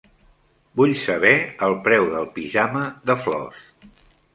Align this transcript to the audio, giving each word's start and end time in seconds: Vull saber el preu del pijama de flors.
Vull 0.81 0.93
saber 1.01 1.35
el 1.69 1.77
preu 1.91 2.09
del 2.17 2.29
pijama 2.41 2.87
de 3.11 3.23
flors. 3.25 3.75